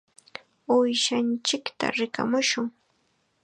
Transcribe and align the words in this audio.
Uushanchikta 0.73 1.85
rikamushun. 1.97 2.67